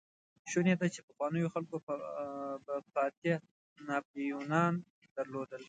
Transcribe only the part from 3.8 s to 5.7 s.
ناپليونان درلودل.